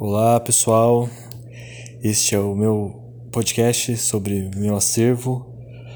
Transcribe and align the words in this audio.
Olá 0.00 0.40
pessoal, 0.40 1.08
este 2.02 2.34
é 2.34 2.38
o 2.40 2.52
meu 2.52 3.28
podcast 3.30 3.96
sobre 3.96 4.50
meu 4.56 4.74
acervo, 4.74 5.46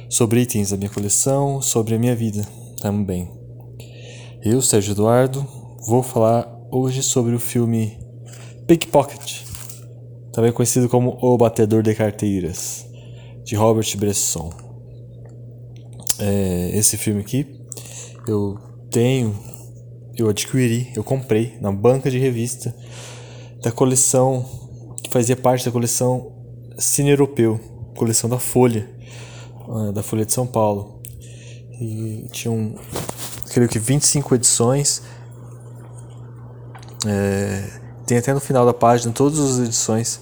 sobre 0.08 0.42
itens 0.42 0.70
da 0.70 0.76
minha 0.76 0.88
coleção, 0.88 1.60
sobre 1.60 1.96
a 1.96 1.98
minha 1.98 2.14
vida 2.14 2.46
também. 2.80 3.28
Eu, 4.40 4.62
Sérgio 4.62 4.92
Eduardo, 4.92 5.44
vou 5.84 6.00
falar 6.00 6.48
hoje 6.70 7.02
sobre 7.02 7.34
o 7.34 7.40
filme 7.40 7.98
Pickpocket, 8.68 9.42
também 10.32 10.52
conhecido 10.52 10.88
como 10.88 11.18
O 11.20 11.36
Batedor 11.36 11.82
de 11.82 11.92
Carteiras, 11.92 12.86
de 13.44 13.56
Robert 13.56 13.96
Bresson. 13.96 14.52
É, 16.20 16.70
esse 16.72 16.96
filme 16.96 17.20
aqui 17.20 17.58
eu 18.28 18.56
tenho, 18.92 19.36
eu 20.16 20.28
adquiri, 20.28 20.92
eu 20.94 21.02
comprei 21.02 21.58
na 21.60 21.72
banca 21.72 22.08
de 22.08 22.18
revista 22.18 22.72
da 23.62 23.72
coleção 23.72 24.44
que 25.02 25.10
fazia 25.10 25.36
parte 25.36 25.64
da 25.64 25.72
coleção 25.72 26.32
Cine 26.78 27.10
Europeu, 27.10 27.58
coleção 27.96 28.30
da 28.30 28.38
Folha, 28.38 28.88
ah, 29.68 29.92
da 29.92 30.02
Folha 30.02 30.24
de 30.24 30.32
São 30.32 30.46
Paulo. 30.46 31.02
E 31.80 32.28
tinham, 32.32 32.74
creio 33.50 33.68
que 33.68 33.78
25 33.78 34.34
edições. 34.34 35.02
É, 37.06 37.80
tem 38.06 38.18
até 38.18 38.32
no 38.34 38.40
final 38.40 38.66
da 38.66 38.74
página 38.74 39.12
todas 39.12 39.38
as 39.38 39.58
edições, 39.58 40.20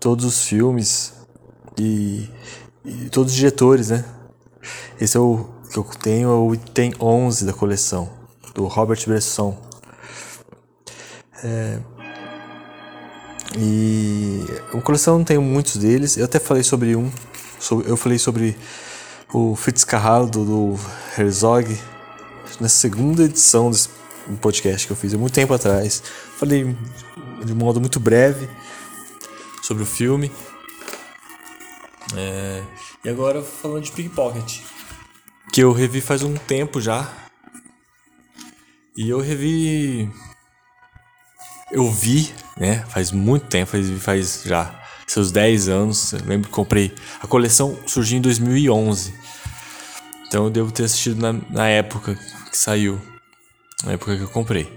todos 0.00 0.24
os 0.24 0.42
filmes 0.42 1.12
e, 1.78 2.28
e 2.84 3.08
todos 3.10 3.32
os 3.32 3.38
diretores, 3.38 3.90
né? 3.90 4.04
Esse 5.00 5.16
é 5.16 5.20
o 5.20 5.46
que 5.70 5.78
eu 5.78 5.84
tenho, 5.84 6.30
é 6.30 6.34
o 6.34 6.54
item 6.54 6.92
11 7.00 7.46
da 7.46 7.52
coleção, 7.52 8.08
do 8.54 8.66
Robert 8.66 9.00
Bresson. 9.06 9.56
É, 11.44 11.78
e 13.56 14.44
a 14.74 14.80
coleção 14.80 15.24
tem 15.24 15.38
muitos 15.38 15.76
deles. 15.76 16.16
Eu 16.16 16.24
até 16.24 16.38
falei 16.38 16.62
sobre 16.62 16.94
um. 16.94 17.10
Sobre, 17.58 17.90
eu 17.90 17.96
falei 17.96 18.18
sobre 18.18 18.56
o 19.32 19.56
Fitzcarraldo 19.56 20.44
do 20.44 20.80
Herzog 21.16 21.76
na 22.60 22.68
segunda 22.68 23.24
edição 23.24 23.70
desse 23.70 23.88
podcast 24.40 24.86
que 24.86 24.92
eu 24.92 24.96
fiz 24.96 25.14
há 25.14 25.18
muito 25.18 25.32
tempo 25.32 25.54
atrás. 25.54 26.02
Falei 26.36 26.76
de 27.44 27.54
modo 27.54 27.80
muito 27.80 27.98
breve 27.98 28.48
sobre 29.62 29.82
o 29.82 29.86
filme. 29.86 30.30
É, 32.16 32.62
e 33.04 33.08
agora 33.08 33.42
falando 33.42 33.84
de 33.84 33.92
Pickpocket, 33.92 34.60
que 35.52 35.62
eu 35.62 35.72
revi 35.72 36.00
faz 36.00 36.22
um 36.22 36.34
tempo 36.34 36.80
já. 36.80 37.10
E 38.96 39.08
eu 39.08 39.20
revi 39.20 40.10
eu 41.70 41.90
vi, 41.90 42.32
né? 42.56 42.84
Faz 42.88 43.12
muito 43.12 43.46
tempo, 43.46 43.70
faz, 43.70 43.90
faz 44.02 44.42
já 44.44 44.82
seus 45.06 45.30
10 45.32 45.68
anos. 45.68 46.12
Eu 46.12 46.20
lembro 46.26 46.48
que 46.48 46.54
comprei. 46.54 46.94
A 47.20 47.26
coleção 47.26 47.78
surgiu 47.86 48.18
em 48.18 48.20
2011. 48.22 49.14
Então 50.26 50.44
eu 50.44 50.50
devo 50.50 50.70
ter 50.70 50.84
assistido 50.84 51.20
na, 51.20 51.32
na 51.50 51.68
época 51.68 52.14
que 52.50 52.56
saiu. 52.56 53.00
Na 53.84 53.92
época 53.92 54.16
que 54.16 54.22
eu 54.22 54.28
comprei. 54.28 54.70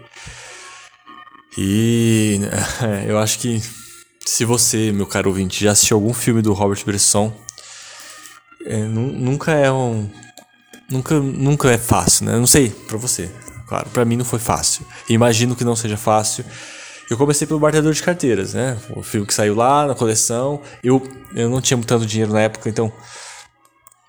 E 1.57 2.39
eu 3.07 3.19
acho 3.19 3.39
que 3.39 3.61
se 4.25 4.45
você, 4.45 4.91
meu 4.91 5.05
caro 5.05 5.29
ouvinte, 5.29 5.63
já 5.63 5.71
assistiu 5.71 5.97
algum 5.97 6.13
filme 6.13 6.41
do 6.41 6.53
Robert 6.53 6.83
Bresson, 6.85 7.33
é, 8.65 8.77
nunca 8.77 9.51
é 9.51 9.71
um. 9.71 10.09
Nunca, 10.89 11.19
nunca 11.19 11.71
é 11.71 11.77
fácil, 11.77 12.25
né? 12.25 12.37
Não 12.37 12.47
sei, 12.47 12.69
pra 12.69 12.97
você. 12.97 13.31
Claro, 13.67 13.89
pra 13.89 14.03
mim 14.03 14.17
não 14.17 14.25
foi 14.25 14.39
fácil. 14.39 14.85
Imagino 15.07 15.55
que 15.55 15.63
não 15.63 15.75
seja 15.75 15.95
fácil. 15.95 16.45
Eu 17.11 17.17
comecei 17.17 17.45
pelo 17.45 17.59
Batedor 17.59 17.91
de 17.91 18.01
Carteiras, 18.01 18.53
né? 18.53 18.77
O 18.95 19.03
filme 19.03 19.27
que 19.27 19.33
saiu 19.33 19.53
lá 19.53 19.85
na 19.85 19.93
coleção. 19.93 20.61
Eu, 20.81 21.05
eu 21.35 21.49
não 21.49 21.59
tinha 21.59 21.77
tanto 21.83 22.05
dinheiro 22.05 22.31
na 22.31 22.39
época, 22.39 22.69
então 22.69 22.89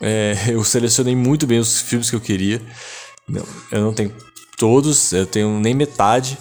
é, 0.01 0.37
eu 0.47 0.63
selecionei 0.63 1.17
muito 1.17 1.45
bem 1.45 1.59
os 1.59 1.81
filmes 1.81 2.09
que 2.09 2.15
eu 2.15 2.21
queria. 2.21 2.63
Não, 3.29 3.45
eu 3.73 3.81
não 3.81 3.93
tenho 3.93 4.15
todos, 4.57 5.13
eu 5.13 5.27
tenho 5.27 5.59
nem 5.59 5.75
metade. 5.75 6.39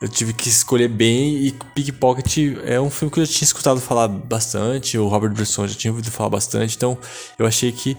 Eu 0.00 0.08
tive 0.08 0.32
que 0.32 0.48
escolher 0.48 0.86
bem 0.86 1.48
e 1.48 1.52
Pickpocket 1.74 2.60
é 2.64 2.80
um 2.80 2.90
filme 2.90 3.12
que 3.12 3.18
eu 3.18 3.24
já 3.24 3.32
tinha 3.32 3.46
escutado 3.46 3.80
falar 3.80 4.06
bastante, 4.06 4.96
o 4.96 5.08
Robert 5.08 5.32
Bresson 5.32 5.66
já 5.66 5.74
tinha 5.74 5.92
ouvido 5.92 6.12
falar 6.12 6.30
bastante, 6.30 6.76
então 6.76 6.96
eu 7.36 7.44
achei 7.44 7.72
que 7.72 7.96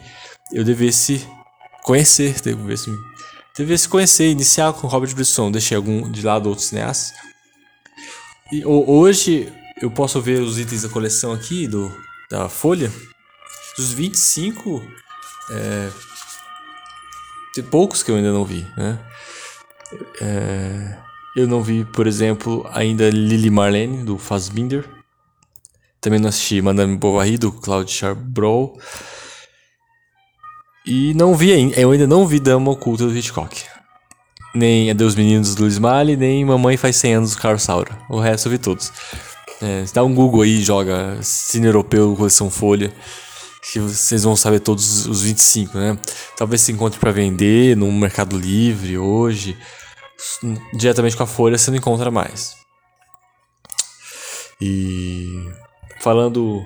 eu 0.53 0.63
devesse 0.63 1.27
conhecer, 1.83 2.39
devesse, 2.41 2.89
devesse 3.57 3.89
conhecer, 3.89 4.29
iniciar 4.29 4.71
com 4.71 4.87
Robert 4.87 5.13
Bresson. 5.13 5.51
Deixei 5.51 5.75
algum 5.75 6.09
de 6.09 6.21
lado 6.21 6.47
outros 6.47 6.67
cineastas 6.67 7.34
e 8.51 8.63
hoje 8.65 9.51
eu 9.81 9.89
posso 9.89 10.21
ver 10.21 10.41
os 10.41 10.59
itens 10.59 10.83
da 10.83 10.89
coleção 10.89 11.33
aqui 11.33 11.67
do, 11.67 11.91
da 12.29 12.47
Folha. 12.47 12.91
Dos 13.75 13.91
25, 13.91 14.81
é, 15.51 15.89
tem 17.53 17.63
poucos 17.63 18.03
que 18.03 18.11
eu 18.11 18.15
ainda 18.15 18.31
não 18.31 18.45
vi, 18.45 18.65
né? 18.77 18.99
É, 20.21 20.97
eu 21.35 21.47
não 21.47 21.61
vi, 21.61 21.83
por 21.85 22.07
exemplo, 22.07 22.65
ainda 22.71 23.09
Lily 23.09 23.49
Marlene, 23.49 24.03
do 24.03 24.17
Fassbinder. 24.17 24.87
Também 25.99 26.19
não 26.19 26.29
assisti 26.29 26.61
Madame 26.61 26.97
Bovary, 26.97 27.37
do 27.37 27.51
Claude 27.51 27.91
Charbrow. 27.91 28.79
E 30.85 31.13
não 31.15 31.35
vi 31.35 31.51
ainda, 31.51 31.79
eu 31.79 31.91
ainda 31.91 32.07
não 32.07 32.27
vi 32.27 32.39
Dama 32.39 32.71
Oculta 32.71 33.05
do 33.05 33.17
Hitchcock 33.17 33.74
nem 34.55 34.89
Adeus 34.89 35.15
Meninos 35.15 35.53
do 35.53 35.63
Luiz 35.63 35.77
nem 36.17 36.45
Mamãe 36.45 36.77
Faz 36.77 36.95
100 36.95 37.13
Anos 37.15 37.35
do 37.35 37.41
Carlos 37.41 37.63
Saura. 37.63 37.97
O 38.09 38.19
resto 38.19 38.47
eu 38.47 38.51
vi 38.51 38.57
todos. 38.57 38.91
É, 39.61 39.83
dá 39.93 40.03
um 40.03 40.13
Google 40.13 40.41
aí, 40.41 40.61
joga 40.61 41.17
Cine 41.21 41.67
Europeu, 41.67 42.15
Coleção 42.15 42.49
Folha, 42.49 42.93
que 43.71 43.79
vocês 43.79 44.23
vão 44.23 44.35
saber 44.35 44.59
todos 44.59 45.05
os 45.07 45.21
25, 45.21 45.77
né? 45.77 45.97
Talvez 46.37 46.61
se 46.61 46.71
encontre 46.71 46.99
para 46.99 47.11
vender 47.11 47.75
no 47.75 47.91
Mercado 47.91 48.37
Livre 48.37 48.97
hoje. 48.97 49.57
Diretamente 50.73 51.15
com 51.17 51.23
a 51.23 51.27
Folha 51.27 51.57
você 51.57 51.71
não 51.71 51.77
encontra 51.77 52.09
mais. 52.09 52.55
E 54.61 55.49
falando 55.99 56.65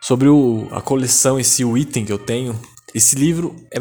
sobre 0.00 0.28
o, 0.28 0.68
a 0.70 0.80
coleção, 0.80 1.38
esse 1.38 1.64
item 1.64 2.04
que 2.04 2.12
eu 2.12 2.18
tenho, 2.18 2.58
esse 2.94 3.16
livro 3.16 3.56
é 3.70 3.80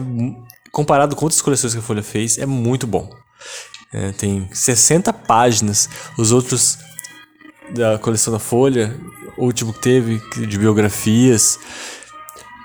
comparado 0.72 1.16
com 1.16 1.26
outras 1.26 1.42
coleções 1.42 1.74
que 1.74 1.80
a 1.80 1.84
Folha 1.84 2.04
fez, 2.04 2.38
é 2.38 2.46
muito 2.46 2.88
bom. 2.88 3.10
É, 3.94 4.12
tem 4.14 4.50
60 4.54 5.12
páginas. 5.12 5.90
Os 6.18 6.32
outros 6.32 6.78
da 7.74 7.98
coleção 8.00 8.32
da 8.32 8.40
Folha, 8.40 8.98
o 9.38 9.46
último 9.46 9.74
que 9.74 9.82
teve 9.82 10.22
de 10.48 10.58
biografias, 10.58 11.60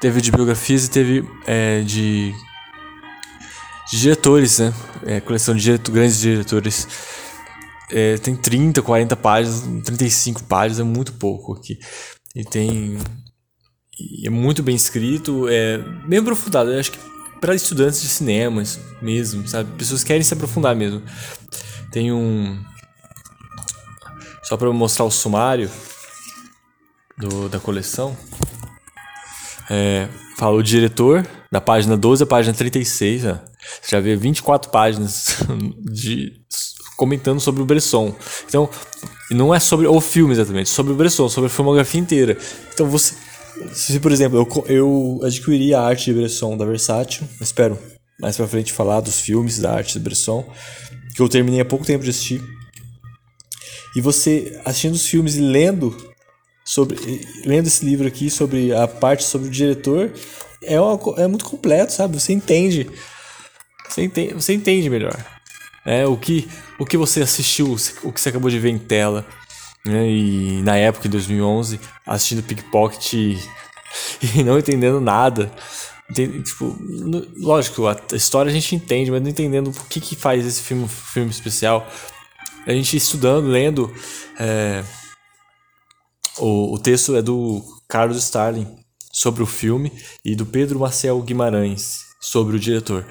teve 0.00 0.21
de 0.21 0.31
biografias 0.31 0.84
e 0.84 0.91
teve 0.91 1.28
é, 1.47 1.81
de, 1.83 2.33
de, 3.91 4.00
diretores, 4.00 4.59
né? 4.59 4.73
É, 5.05 5.21
coleção 5.21 5.55
de 5.55 5.62
direto, 5.62 5.91
grandes 5.91 6.21
diretores. 6.21 6.88
É, 7.91 8.17
tem 8.19 8.34
30, 8.34 8.83
40 8.83 9.17
páginas, 9.17 9.62
35 9.84 10.44
páginas, 10.44 10.81
é 10.81 10.84
muito 10.84 11.12
pouco 11.15 11.55
aqui. 11.55 11.78
E 12.34 12.44
tem. 12.44 12.99
E 13.99 14.27
é 14.27 14.31
muito 14.31 14.62
bem 14.62 14.77
escrito, 14.77 15.49
é 15.49 15.78
bem 16.06 16.19
aprofundado. 16.19 16.71
Eu 16.71 16.78
acho 16.78 16.93
que 16.93 16.99
para 17.46 17.54
estudantes 17.54 18.00
de 18.00 18.08
cinema 18.08 18.60
mesmo, 19.00 19.46
sabe? 19.46 19.70
Pessoas 19.78 20.02
que 20.02 20.08
querem 20.08 20.24
se 20.24 20.34
aprofundar 20.34 20.74
mesmo. 20.74 21.00
Tem 21.92 22.10
um. 22.10 22.60
Só 24.42 24.56
para 24.56 24.72
mostrar 24.72 25.04
o 25.04 25.12
sumário 25.12 25.70
do, 27.16 27.48
da 27.48 27.60
coleção. 27.60 28.16
É, 29.70 30.08
fala 30.36 30.56
o 30.56 30.62
diretor, 30.62 31.24
da 31.50 31.60
página 31.60 31.96
12 31.96 32.24
à 32.24 32.26
página 32.26 32.52
36. 32.52 33.26
Ó. 33.26 33.34
Você 33.80 33.90
já 33.92 34.00
vê 34.00 34.16
24 34.16 34.68
páginas 34.72 35.36
de, 35.88 36.32
comentando 36.96 37.38
sobre 37.38 37.62
o 37.62 37.64
Bresson. 37.64 38.12
Então, 38.48 38.68
não 39.30 39.54
é 39.54 39.60
sobre 39.60 39.86
o 39.86 40.00
filme 40.00 40.32
exatamente, 40.32 40.69
sobre 40.69 40.92
o 40.92 40.96
Bresson, 40.96 41.28
sobre 41.28 41.46
a 41.46 41.50
filmografia 41.50 42.00
inteira. 42.00 42.37
Então 42.75 42.90
você 42.90 43.14
se, 43.73 43.99
por 44.00 44.12
exemplo, 44.12 44.38
eu, 44.38 44.64
eu 44.69 45.20
adquiri 45.23 45.75
a 45.75 45.81
arte 45.81 46.06
de 46.06 46.14
Bresson 46.14 46.56
da 46.56 46.64
Versátil, 46.64 47.26
espero 47.41 47.79
mais 48.19 48.37
pra 48.37 48.47
frente 48.47 48.73
falar 48.73 49.00
dos 49.00 49.20
filmes 49.20 49.58
da 49.58 49.73
arte 49.73 49.94
de 49.94 50.00
Bresson, 50.00 50.44
que 51.14 51.20
eu 51.20 51.29
terminei 51.29 51.61
há 51.61 51.64
pouco 51.64 51.85
tempo 51.85 52.05
de 52.05 52.11
assistir. 52.11 52.43
E 53.94 54.00
você 54.00 54.61
assistindo 54.64 54.94
os 54.94 55.06
filmes 55.06 55.37
e 55.37 55.41
lendo 55.41 55.97
sobre 56.64 56.97
lendo 57.44 57.67
esse 57.67 57.85
livro 57.85 58.06
aqui 58.06 58.29
sobre 58.29 58.75
a 58.75 58.88
parte 58.88 59.25
sobre 59.25 59.47
o 59.47 59.50
diretor 59.50 60.12
é, 60.62 60.81
uma, 60.81 60.99
é 61.17 61.26
muito 61.26 61.44
completo, 61.44 61.93
sabe? 61.93 62.19
Você 62.20 62.32
entende, 62.32 62.91
você 63.88 64.02
entende, 64.02 64.35
você 64.35 64.52
entende 64.52 64.91
melhor. 64.91 65.17
É, 65.85 66.06
o 66.06 66.17
que 66.17 66.49
o 66.79 66.85
que 66.85 66.97
você 66.97 67.23
assistiu, 67.23 67.75
o 68.02 68.12
que 68.12 68.20
você 68.20 68.29
acabou 68.29 68.50
de 68.50 68.59
ver 68.59 68.70
em 68.70 68.79
tela. 68.79 69.25
Né? 69.87 70.09
E 70.09 70.62
na 70.62 70.77
época, 70.77 71.06
em 71.06 71.11
2011, 71.11 71.81
assistindo 72.05 72.43
Pickpocket 72.43 73.12
e, 73.15 73.38
não 74.44 74.59
entendendo 74.59 75.00
nada. 75.00 75.50
Tipo, 76.12 76.77
lógico, 77.37 77.87
a 77.87 77.97
história 78.15 78.50
a 78.50 78.53
gente 78.53 78.75
entende, 78.75 79.11
mas 79.11 79.23
não 79.23 79.31
entendendo 79.31 79.69
o 79.69 79.85
que, 79.85 80.00
que 80.00 80.15
faz 80.15 80.44
esse 80.47 80.62
filme, 80.62 80.88
filme 80.88 81.31
especial. 81.31 81.87
A 82.67 82.73
gente 82.73 82.97
estudando, 82.97 83.49
lendo, 83.49 83.93
é, 84.38 84.85
O, 86.38 86.75
o 86.75 86.79
texto 86.79 87.17
é 87.17 87.23
do 87.23 87.62
Carlos 87.88 88.19
Starling 88.19 88.67
sobre 89.12 89.43
o 89.43 89.47
filme 89.47 89.93
e 90.25 90.35
do 90.37 90.44
Pedro 90.44 90.79
Marcel 90.81 91.21
Guimarães 91.23 92.00
sobre 92.21 92.56
o 92.56 92.61
diretor. 92.61 93.06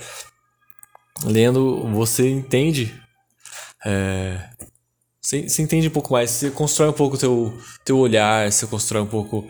Lendo, 1.23 1.87
você 1.93 2.29
entende. 2.29 2.93
É, 3.85 4.49
você, 5.25 5.61
entende 5.63 5.87
um 5.87 5.91
pouco 5.91 6.13
mais, 6.13 6.29
você 6.29 6.51
constrói 6.51 6.89
um 6.89 6.93
pouco 6.93 7.15
o 7.15 7.19
teu, 7.19 7.57
teu 7.83 7.97
olhar, 7.97 8.51
você 8.51 8.67
constrói 8.67 9.01
um 9.01 9.07
pouco 9.07 9.47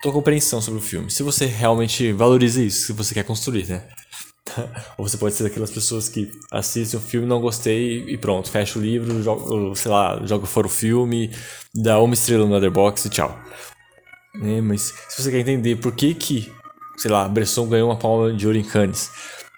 tua 0.00 0.12
compreensão 0.12 0.60
sobre 0.60 0.78
o 0.78 0.82
filme. 0.82 1.10
Se 1.10 1.24
você 1.24 1.44
realmente 1.46 2.12
valoriza 2.12 2.62
isso, 2.62 2.86
se 2.86 2.92
você 2.92 3.12
quer 3.12 3.24
construir, 3.24 3.66
né? 3.66 3.82
Ou 4.96 5.08
você 5.08 5.16
pode 5.16 5.34
ser 5.34 5.42
daquelas 5.42 5.72
pessoas 5.72 6.08
que 6.08 6.30
assistem 6.52 7.00
o 7.00 7.02
filme, 7.02 7.26
não 7.26 7.40
gostei 7.40 8.04
e 8.08 8.16
pronto, 8.16 8.48
fecha 8.48 8.78
o 8.78 8.82
livro, 8.82 9.20
joga, 9.22 9.74
sei 9.74 9.90
lá, 9.90 10.20
joga 10.24 10.46
fora 10.46 10.68
o 10.68 10.70
filme, 10.70 11.30
dá 11.74 12.00
uma 12.00 12.14
estrela 12.14 12.46
no 12.46 12.52
Letterboxd 12.52 13.08
e 13.08 13.10
tchau. 13.10 13.36
É, 14.40 14.60
mas 14.60 14.94
se 15.08 15.22
você 15.22 15.32
quer 15.32 15.40
entender 15.40 15.76
por 15.76 15.92
que 15.92 16.14
que, 16.14 16.52
sei 16.96 17.10
lá, 17.10 17.28
Bresson 17.28 17.68
ganhou 17.68 17.90
uma 17.90 17.98
palma 17.98 18.32
de 18.32 18.46
ouro 18.46 18.58
em 18.58 18.64
Cannes, 18.64 19.10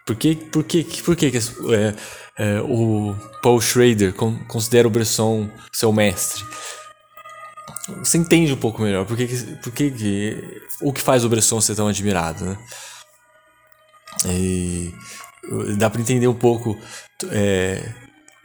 por 0.06 0.16
que, 0.16 0.36
por 0.36 0.64
que, 0.64 0.84
por 1.02 1.16
que, 1.16 1.30
que 1.30 1.38
é, 1.38 1.94
é, 2.38 2.60
o 2.60 3.14
Paul 3.42 3.60
Schrader 3.60 4.12
considera 4.48 4.88
o 4.88 4.90
Bresson 4.90 5.48
seu 5.72 5.92
mestre? 5.92 6.44
Você 7.98 8.16
entende 8.16 8.52
um 8.52 8.56
pouco 8.56 8.82
melhor 8.82 9.04
por 9.04 9.16
que, 9.16 9.26
por 9.62 9.72
que, 9.72 10.62
o 10.80 10.92
que 10.92 11.00
faz 11.00 11.24
o 11.24 11.28
Bresson 11.28 11.60
ser 11.60 11.74
tão 11.74 11.86
admirado, 11.86 12.44
né? 12.44 12.58
E 14.26 14.94
dá 15.76 15.90
para 15.90 16.00
entender 16.00 16.26
um 16.26 16.34
pouco 16.34 16.78
é, 17.30 17.86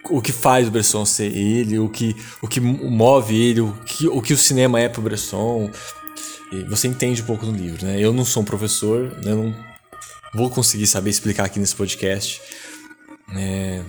o 0.10 0.22
que 0.22 0.32
faz 0.32 0.68
o 0.68 0.72
Bresson 0.72 1.06
ser 1.06 1.32
ele, 1.36 1.80
o 1.80 1.90
que, 1.90 2.16
o 2.42 2.48
que 2.48 2.60
move 2.60 3.36
ele, 3.36 3.62
o 3.62 3.74
que, 3.86 4.08
o 4.08 4.22
que 4.22 4.34
o 4.34 4.38
cinema 4.38 4.80
é 4.80 4.90
pro 4.90 5.02
Bresson. 5.02 5.72
E 6.52 6.64
você 6.64 6.88
entende 6.88 7.22
um 7.22 7.26
pouco 7.26 7.46
no 7.46 7.52
livro, 7.52 7.86
né? 7.86 8.00
Eu 8.00 8.12
não 8.12 8.26
sou 8.26 8.42
um 8.42 8.46
professor, 8.46 9.16
eu 9.24 9.36
não 9.36 9.56
vou 10.34 10.50
conseguir 10.50 10.88
saber 10.88 11.12
explicar 11.12 11.46
aqui 11.46 11.60
nesse 11.60 11.76
podcast. 11.76 12.42
É, 13.36 13.84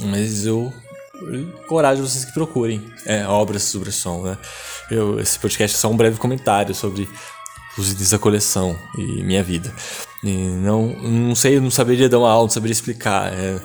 mas 0.00 0.46
eu 0.46 0.72
coragem 1.66 2.02
vocês 2.02 2.24
que 2.24 2.32
procurem 2.32 2.92
é, 3.04 3.26
obras 3.26 3.62
sobre 3.64 3.86
Bresson, 3.86 4.22
né? 4.22 4.38
Eu, 4.90 5.18
esse 5.20 5.38
podcast 5.38 5.76
é 5.76 5.80
só 5.80 5.90
um 5.90 5.96
breve 5.96 6.18
comentário 6.18 6.74
sobre 6.74 7.08
os 7.76 7.92
itens 7.92 8.10
da 8.10 8.18
coleção 8.18 8.78
e 8.96 9.22
minha 9.22 9.42
vida. 9.42 9.74
E 10.22 10.32
não, 10.32 10.88
não 10.88 11.34
sei, 11.34 11.60
não 11.60 11.70
saberia 11.70 12.08
dar 12.08 12.18
uma 12.18 12.30
aula, 12.30 12.44
não 12.44 12.50
saberia 12.50 12.72
explicar. 12.72 13.32
É, 13.32 13.60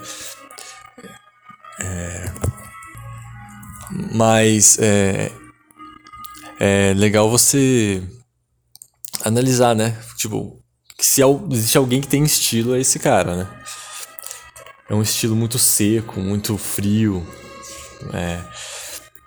é, 1.80 2.34
mas 4.14 4.78
é, 4.80 5.32
é 6.60 6.94
legal 6.96 7.30
você 7.30 8.04
analisar, 9.24 9.76
né? 9.76 9.98
Tipo, 10.18 10.60
se 11.00 11.22
existe 11.52 11.78
alguém 11.78 12.02
que 12.02 12.08
tem 12.08 12.24
estilo, 12.24 12.76
é 12.76 12.80
esse 12.80 13.00
cara, 13.00 13.36
né? 13.36 13.63
É 14.90 14.94
um 14.94 15.02
estilo 15.02 15.36
muito 15.36 15.58
seco, 15.58 16.20
muito 16.20 16.58
frio, 16.58 17.26
é, 18.14 18.42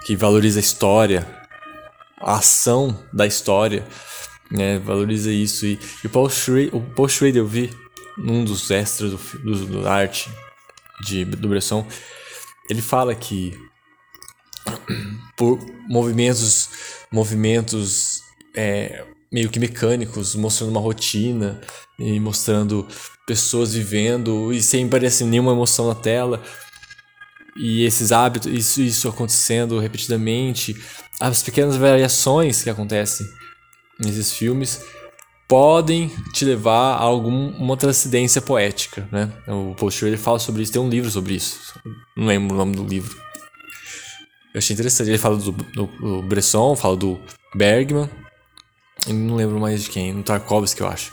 que 0.04 0.14
valoriza 0.14 0.58
a 0.58 0.60
história, 0.60 1.26
a 2.20 2.36
ação 2.36 3.02
da 3.12 3.26
história 3.26 3.86
né, 4.50 4.78
valoriza 4.78 5.30
isso. 5.30 5.66
E, 5.66 5.78
e 6.02 6.06
o, 6.06 6.10
Paul 6.10 6.30
Schrader, 6.30 6.76
o 6.76 6.80
Paul 6.80 7.08
Schrader 7.08 7.42
eu 7.42 7.46
vi 7.46 7.70
num 8.16 8.44
dos 8.44 8.70
extras 8.70 9.10
do, 9.10 9.18
do, 9.38 9.66
do 9.66 9.88
arte 9.88 10.30
de, 11.04 11.24
do 11.24 11.48
Bresson, 11.48 11.86
ele 12.70 12.80
fala 12.80 13.14
que 13.14 13.58
por 15.36 15.58
movimentos, 15.88 16.70
movimentos 17.12 18.22
é, 18.54 19.04
meio 19.36 19.50
que 19.50 19.60
mecânicos, 19.60 20.34
mostrando 20.34 20.70
uma 20.70 20.80
rotina 20.80 21.60
e 21.98 22.18
mostrando 22.18 22.88
pessoas 23.26 23.74
vivendo 23.74 24.50
e 24.50 24.62
sem 24.62 24.88
parecer 24.88 25.26
nenhuma 25.26 25.52
emoção 25.52 25.88
na 25.88 25.94
tela. 25.94 26.42
E 27.54 27.84
esses 27.84 28.12
hábitos, 28.12 28.50
isso, 28.50 28.80
isso 28.80 29.06
acontecendo 29.06 29.78
repetidamente, 29.78 30.74
as 31.20 31.42
pequenas 31.42 31.76
variações 31.76 32.62
que 32.62 32.70
acontecem 32.70 33.26
nesses 34.00 34.32
filmes 34.32 34.80
podem 35.46 36.10
te 36.32 36.46
levar 36.46 36.94
a 36.94 37.02
alguma 37.02 37.76
transcendência 37.76 38.40
poética, 38.40 39.06
né? 39.12 39.30
O 39.46 39.74
Paul 39.74 39.90
Schrader 39.90 40.18
fala 40.18 40.38
sobre 40.38 40.62
isso, 40.62 40.72
tem 40.72 40.80
um 40.80 40.88
livro 40.88 41.10
sobre 41.10 41.34
isso. 41.34 41.78
Não 42.16 42.26
lembro 42.26 42.54
o 42.54 42.58
nome 42.58 42.74
do 42.74 42.86
livro. 42.86 43.14
Eu 44.54 44.58
achei 44.58 44.72
interessante. 44.72 45.10
Ele 45.10 45.18
fala 45.18 45.36
do, 45.36 45.52
do, 45.52 45.86
do 45.86 46.22
Bresson, 46.22 46.74
fala 46.74 46.96
do 46.96 47.20
Bergman, 47.54 48.08
não 49.14 49.36
lembro 49.36 49.58
mais 49.60 49.84
de 49.84 49.90
quem, 49.90 50.12
no 50.12 50.22
Tarkovsky, 50.22 50.80
eu 50.80 50.88
acho. 50.88 51.12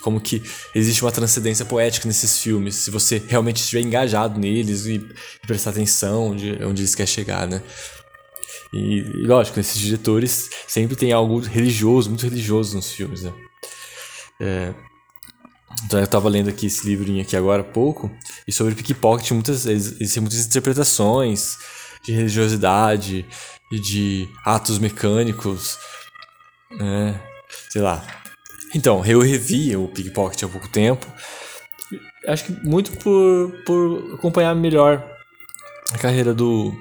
Como 0.00 0.20
que 0.20 0.42
existe 0.74 1.02
uma 1.02 1.10
transcendência 1.10 1.64
poética 1.64 2.06
nesses 2.06 2.38
filmes, 2.38 2.76
se 2.76 2.90
você 2.90 3.20
realmente 3.26 3.56
estiver 3.56 3.82
engajado 3.82 4.38
neles 4.38 4.86
e, 4.86 5.04
prestar 5.46 5.70
atenção 5.70 6.36
de 6.36 6.52
onde 6.64 6.82
eles 6.82 6.94
querem 6.94 7.12
chegar, 7.12 7.46
né? 7.46 7.62
E, 8.72 8.98
e 8.98 9.26
lógico, 9.26 9.58
esses 9.58 9.78
diretores 9.78 10.50
sempre 10.66 10.94
tem 10.94 11.12
algo 11.12 11.40
religioso, 11.40 12.10
muito 12.10 12.24
religioso 12.24 12.76
nos 12.76 12.92
filmes, 12.92 13.22
né? 13.22 13.32
É, 14.40 14.74
então 15.84 15.98
eu 15.98 16.04
estava 16.04 16.28
lendo 16.28 16.48
aqui 16.48 16.66
esse 16.66 16.86
livrinho 16.86 17.22
aqui 17.22 17.36
agora 17.36 17.62
há 17.62 17.64
pouco, 17.64 18.10
e 18.46 18.52
sobre 18.52 18.74
Pickpocket 18.74 19.30
muitas, 19.32 19.66
existem 19.66 20.20
muitas 20.20 20.46
interpretações 20.46 21.56
de 22.04 22.12
religiosidade 22.12 23.26
e 23.70 23.78
de 23.78 24.28
atos 24.44 24.78
mecânicos, 24.78 25.78
né? 26.70 27.20
Sei 27.70 27.82
lá. 27.82 28.04
Então, 28.74 29.04
eu 29.04 29.20
revi 29.20 29.76
o 29.76 29.88
Pickpocket 29.88 30.42
há 30.42 30.48
pouco 30.48 30.68
tempo, 30.68 31.06
acho 32.26 32.44
que 32.44 32.52
muito 32.66 32.92
por, 32.98 33.52
por 33.64 34.14
acompanhar 34.14 34.54
melhor 34.54 35.02
a 35.92 35.98
carreira 35.98 36.34
do, 36.34 36.74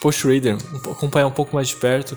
Post 0.00 0.26
Raider, 0.26 0.56
acompanhar 0.90 1.26
um 1.26 1.32
pouco 1.32 1.54
mais 1.54 1.68
de 1.68 1.76
perto 1.76 2.16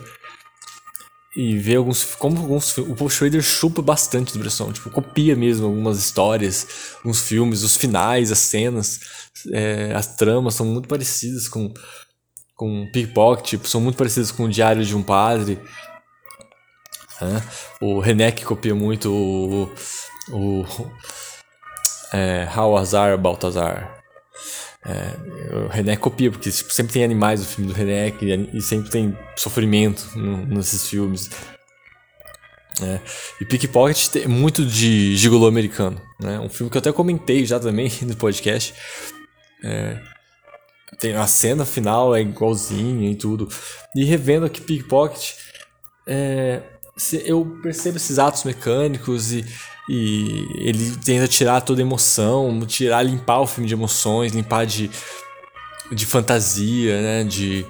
e 1.35 1.57
ver 1.57 1.77
alguns 1.77 2.15
como 2.15 2.39
alguns 2.39 2.77
o 2.77 2.95
Post 2.95 3.19
Raider 3.21 3.41
chupa 3.41 3.81
bastante 3.81 4.33
do 4.33 4.39
Bresson, 4.39 4.71
tipo 4.71 4.89
copia 4.89 5.35
mesmo 5.35 5.65
algumas 5.65 5.99
histórias, 5.99 6.95
alguns 6.97 7.21
filmes, 7.21 7.61
os 7.61 7.75
finais, 7.75 8.31
as 8.31 8.39
cenas, 8.39 8.99
é, 9.51 9.91
as 9.93 10.15
tramas 10.15 10.55
são 10.55 10.65
muito 10.65 10.87
parecidas 10.87 11.47
com 11.47 11.73
com 12.55 12.87
Pickpocket, 12.93 13.45
tipo, 13.49 13.67
são 13.67 13.81
muito 13.81 13.97
parecidas 13.97 14.31
com 14.31 14.43
o 14.43 14.49
Diário 14.49 14.85
de 14.85 14.95
um 14.95 15.01
Padre. 15.01 15.59
Né? 17.21 17.41
O 17.81 17.99
Renek 17.99 18.43
copia 18.43 18.75
muito 18.75 19.11
o, 19.11 19.71
o 20.31 20.65
é, 22.11 22.47
Hawazar 22.53 23.17
Baltazar. 23.17 24.03
É, 24.85 25.55
o 25.55 25.67
René 25.67 25.95
copia, 25.95 26.29
porque 26.29 26.51
tipo, 26.51 26.71
sempre 26.71 26.93
tem 26.93 27.03
animais 27.03 27.39
no 27.39 27.45
filme 27.45 27.71
do 27.71 27.75
René 27.75 28.13
e, 28.21 28.57
e 28.57 28.61
sempre 28.61 28.89
tem 28.89 29.17
sofrimento 29.35 30.11
no, 30.15 30.45
nesses 30.45 30.87
filmes. 30.87 31.29
É. 32.81 32.99
E 33.39 33.45
Pickpocket 33.45 34.07
tem 34.07 34.27
muito 34.27 34.65
de 34.65 35.15
gigolô 35.15 35.47
americano. 35.47 36.01
Né? 36.19 36.39
Um 36.39 36.49
filme 36.49 36.69
que 36.69 36.77
eu 36.77 36.79
até 36.79 36.91
comentei 36.91 37.45
já 37.45 37.59
também 37.59 37.91
no 38.01 38.15
podcast. 38.15 38.73
É, 39.63 39.97
tem 40.99 41.15
a 41.15 41.27
cena 41.27 41.65
final 41.65 42.15
é 42.15 42.21
igualzinha 42.21 43.09
e 43.09 43.15
tudo. 43.15 43.47
E 43.95 44.03
revendo 44.03 44.45
aqui 44.45 44.59
Pickpocket, 44.59 45.35
é, 46.05 46.61
eu 47.25 47.59
percebo 47.61 47.97
esses 47.97 48.19
atos 48.19 48.43
mecânicos 48.43 49.31
e 49.31 49.45
e 49.87 50.47
ele 50.55 50.95
tenta 51.03 51.27
tirar 51.27 51.61
toda 51.61 51.81
a 51.81 51.83
emoção, 51.83 52.61
tirar, 52.65 53.03
limpar 53.03 53.41
o 53.41 53.47
filme 53.47 53.67
de 53.67 53.73
emoções, 53.73 54.31
limpar 54.31 54.65
de, 54.65 54.89
de 55.91 56.05
fantasia, 56.05 57.01
né? 57.01 57.23
De, 57.25 57.65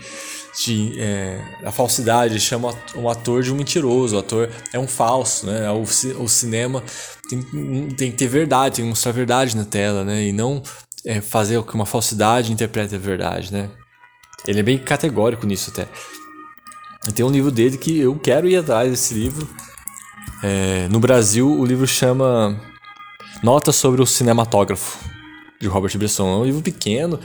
de 0.64 1.00
é, 1.00 1.42
a 1.64 1.72
falsidade, 1.72 2.34
ele 2.34 2.40
chama 2.40 2.76
um 2.96 3.10
ator 3.10 3.42
de 3.42 3.52
um 3.52 3.56
mentiroso, 3.56 4.16
o 4.16 4.20
ator 4.20 4.50
é 4.72 4.78
um 4.78 4.88
falso, 4.88 5.48
né? 5.48 5.72
O, 5.72 5.82
o 5.82 6.30
cinema 6.30 6.84
tem, 7.28 7.42
tem 7.96 8.12
que 8.12 8.18
ter 8.18 8.28
verdade, 8.28 8.76
tem 8.76 8.86
que 8.86 8.90
mostrar 8.90 9.12
verdade 9.12 9.58
na 9.58 9.66
tela, 9.66 10.04
né? 10.04 10.24
E 10.24 10.32
não 10.32 10.62
é, 11.04 11.20
fazer 11.20 11.58
o 11.58 11.64
que 11.64 11.74
uma 11.74 11.86
falsidade 11.86 12.52
interprete 12.52 12.94
a 12.94 13.00
verdade, 13.00 13.52
né? 13.52 13.72
Ele 14.46 14.60
é 14.60 14.64
bem 14.64 14.78
categórico 14.78 15.48
nisso 15.48 15.72
até. 15.72 15.88
Tem 17.12 17.26
um 17.26 17.32
livro 17.32 17.52
dele 17.52 17.78
que 17.78 18.00
eu 18.00 18.18
quero 18.18 18.48
ir 18.48 18.56
atrás 18.56 18.90
desse 18.90 19.14
livro 19.14 19.48
é, 20.44 20.90
no 20.90 21.00
Brasil, 21.00 21.50
o 21.50 21.66
livro 21.66 21.88
chama 21.88 22.62
Notas 23.42 23.78
sobre 23.78 24.02
o 24.02 24.06
Cinematógrafo, 24.06 25.00
de 25.60 25.68
Robert 25.70 25.98
Bresson. 25.98 26.28
É 26.28 26.36
um 26.36 26.44
livro 26.44 26.62
pequeno 26.62 27.18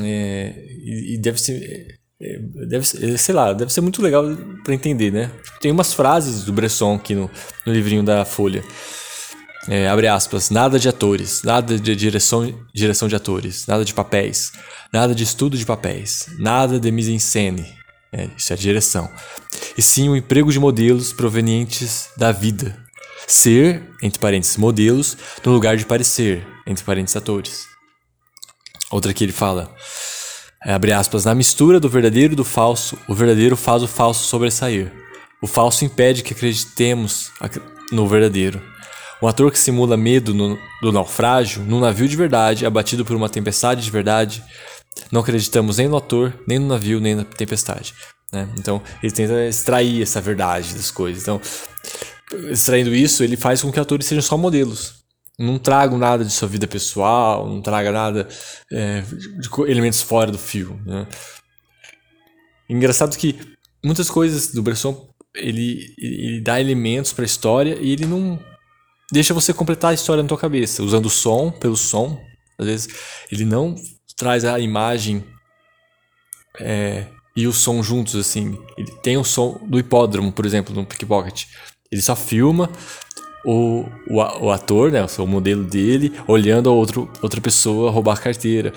é, 0.00 0.54
e, 0.84 1.18
deve 1.18 1.40
ser. 1.40 1.98
É, 2.20 2.38
deve 2.68 2.86
ser, 2.86 3.18
sei 3.18 3.34
lá, 3.34 3.52
deve 3.52 3.72
ser 3.72 3.80
muito 3.80 4.00
legal 4.00 4.24
para 4.64 4.72
entender, 4.72 5.10
né? 5.10 5.32
Tem 5.60 5.72
umas 5.72 5.92
frases 5.92 6.44
do 6.44 6.52
Bresson 6.52 6.94
aqui 6.94 7.14
no, 7.14 7.28
no 7.66 7.72
livrinho 7.72 8.04
da 8.04 8.24
Folha. 8.24 8.62
É, 9.68 9.88
abre 9.88 10.06
aspas, 10.06 10.48
nada 10.48 10.78
de 10.78 10.88
atores, 10.88 11.42
nada 11.42 11.76
de 11.76 11.96
direção, 11.96 12.54
direção 12.72 13.08
de 13.08 13.16
atores, 13.16 13.66
nada 13.66 13.84
de 13.84 13.92
papéis, 13.92 14.52
nada 14.92 15.12
de 15.14 15.24
estudo 15.24 15.58
de 15.58 15.66
papéis, 15.66 16.26
nada 16.38 16.78
de 16.80 16.90
mise 16.90 17.12
en 17.12 17.18
scène, 17.18 17.66
É, 18.12 18.28
isso 18.36 18.52
é 18.52 18.56
a 18.56 18.58
direção. 18.58 19.10
E 19.76 19.82
sim 19.82 20.08
o 20.08 20.16
emprego 20.16 20.50
de 20.50 20.58
modelos 20.58 21.12
provenientes 21.12 22.08
da 22.16 22.32
vida. 22.32 22.76
Ser, 23.26 23.82
entre 24.02 24.18
parênteses, 24.18 24.56
modelos, 24.56 25.16
no 25.44 25.52
lugar 25.52 25.76
de 25.76 25.84
parecer, 25.84 26.46
entre 26.66 26.84
parênteses, 26.84 27.16
atores. 27.16 27.66
Outra 28.90 29.12
que 29.12 29.22
ele 29.22 29.32
fala, 29.32 29.74
é, 30.64 30.72
abre 30.72 30.92
aspas, 30.92 31.24
na 31.24 31.34
mistura 31.34 31.78
do 31.78 31.88
verdadeiro 31.88 32.32
e 32.32 32.36
do 32.36 32.44
falso, 32.44 32.98
o 33.06 33.14
verdadeiro 33.14 33.56
faz 33.56 33.82
o 33.82 33.88
falso 33.88 34.24
sobressair. 34.26 34.90
O 35.42 35.46
falso 35.46 35.84
impede 35.84 36.22
que 36.22 36.32
acreditemos 36.32 37.30
no 37.92 38.08
verdadeiro. 38.08 38.60
Um 39.22 39.26
ator 39.26 39.50
que 39.52 39.58
simula 39.58 39.96
medo 39.96 40.32
no, 40.32 40.58
do 40.80 40.92
naufrágio, 40.92 41.62
num 41.62 41.80
navio 41.80 42.08
de 42.08 42.16
verdade, 42.16 42.64
abatido 42.64 43.04
por 43.04 43.16
uma 43.16 43.28
tempestade 43.28 43.82
de 43.82 43.90
verdade, 43.90 44.42
não 45.10 45.20
acreditamos 45.20 45.78
nem 45.78 45.88
no 45.88 45.96
ator, 45.96 46.32
nem 46.46 46.58
no 46.58 46.66
navio, 46.66 47.00
nem 47.00 47.14
na 47.14 47.24
tempestade. 47.24 47.94
Né? 48.32 48.48
Então, 48.58 48.82
ele 49.02 49.12
tenta 49.12 49.46
extrair 49.46 50.02
essa 50.02 50.20
verdade 50.20 50.74
das 50.74 50.90
coisas. 50.90 51.22
Então, 51.22 51.40
extraindo 52.50 52.94
isso, 52.94 53.24
ele 53.24 53.36
faz 53.36 53.62
com 53.62 53.72
que 53.72 53.80
atores 53.80 54.06
sejam 54.06 54.22
só 54.22 54.36
modelos. 54.36 54.98
Não 55.38 55.58
tragam 55.58 55.98
nada 55.98 56.24
de 56.24 56.32
sua 56.32 56.48
vida 56.48 56.66
pessoal, 56.66 57.48
não 57.48 57.62
traga 57.62 57.92
nada 57.92 58.28
é, 58.72 59.02
de 59.02 59.48
elementos 59.70 60.02
fora 60.02 60.32
do 60.32 60.38
filme. 60.38 60.80
Né? 60.84 61.06
Engraçado 62.68 63.16
que 63.16 63.38
muitas 63.84 64.10
coisas 64.10 64.52
do 64.52 64.62
Bresson 64.62 65.08
ele, 65.34 65.94
ele 65.98 66.40
dá 66.40 66.60
elementos 66.60 67.12
para 67.12 67.24
a 67.24 67.26
história 67.26 67.78
e 67.80 67.92
ele 67.92 68.06
não 68.06 68.38
deixa 69.12 69.32
você 69.32 69.52
completar 69.52 69.92
a 69.92 69.94
história 69.94 70.22
na 70.22 70.28
tua 70.28 70.38
cabeça, 70.38 70.82
usando 70.82 71.06
o 71.06 71.10
som 71.10 71.50
pelo 71.50 71.76
som. 71.76 72.20
Às 72.58 72.66
vezes 72.66 72.88
ele 73.30 73.44
não 73.44 73.74
traz 74.18 74.44
a 74.44 74.58
imagem 74.58 75.24
é, 76.60 77.06
e 77.36 77.46
o 77.46 77.52
som 77.52 77.82
juntos, 77.82 78.16
assim. 78.16 78.58
Ele 78.76 78.90
tem 79.00 79.16
o 79.16 79.24
som 79.24 79.60
do 79.62 79.78
hipódromo, 79.78 80.32
por 80.32 80.44
exemplo, 80.44 80.74
no 80.74 80.84
Pickpocket. 80.84 81.46
Ele 81.90 82.02
só 82.02 82.16
filma 82.16 82.68
o, 83.44 83.84
o, 84.08 84.16
o 84.16 84.50
ator, 84.50 84.90
né, 84.90 85.06
o 85.18 85.26
modelo 85.26 85.62
dele, 85.62 86.12
olhando 86.26 86.68
a 86.68 86.72
outro, 86.72 87.08
outra 87.22 87.40
pessoa 87.40 87.92
roubar 87.92 88.14
a 88.14 88.20
carteira. 88.20 88.72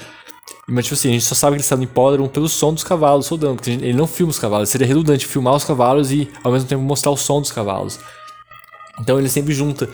Mas, 0.67 0.85
tipo 0.85 0.93
assim, 0.93 1.09
a 1.09 1.13
gente 1.13 1.25
só 1.25 1.33
sabe 1.33 1.55
que 1.55 1.57
ele 1.57 1.63
está 1.63 1.75
no 1.75 1.83
hipódromo 1.83 2.29
pelo 2.29 2.47
som 2.47 2.71
dos 2.71 2.83
cavalos 2.83 3.27
rodando, 3.27 3.55
porque 3.55 3.71
ele 3.71 3.93
não 3.93 4.05
filma 4.05 4.29
os 4.29 4.39
cavalos. 4.39 4.69
Seria 4.69 4.85
redundante 4.85 5.25
filmar 5.25 5.55
os 5.55 5.63
cavalos 5.63 6.11
e, 6.11 6.29
ao 6.43 6.51
mesmo 6.51 6.67
tempo, 6.67 6.83
mostrar 6.83 7.11
o 7.11 7.17
som 7.17 7.41
dos 7.41 7.51
cavalos. 7.51 7.99
Então, 8.99 9.17
ele 9.17 9.27
sempre 9.27 9.53
junta 9.55 9.89